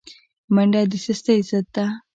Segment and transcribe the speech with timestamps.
[0.53, 1.85] منډه د سستۍ ضد ده